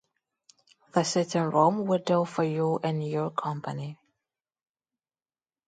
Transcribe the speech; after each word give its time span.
The 0.93 1.03
sitting 1.03 1.43
room 1.43 1.85
will 1.85 1.99
do 2.03 2.25
for 2.25 2.43
you 2.43 2.79
and 2.83 3.07
your 3.07 3.29
company. 3.29 3.99